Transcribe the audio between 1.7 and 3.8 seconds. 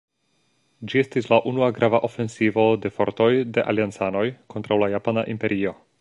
grava ofensivo de fortoj de